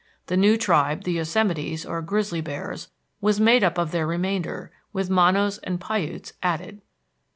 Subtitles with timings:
[0.25, 2.87] The new tribe, the Yosemites, or Grizzly Bears,
[3.21, 6.81] was made up of their remainder, with Monos and Piutes added.